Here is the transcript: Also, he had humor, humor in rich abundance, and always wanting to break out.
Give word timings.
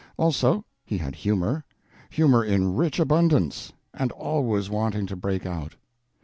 Also, 0.17 0.65
he 0.83 0.97
had 0.97 1.13
humor, 1.13 1.63
humor 2.09 2.43
in 2.43 2.75
rich 2.75 2.99
abundance, 2.99 3.71
and 3.93 4.11
always 4.13 4.67
wanting 4.67 5.05
to 5.05 5.15
break 5.15 5.45
out. 5.45 5.75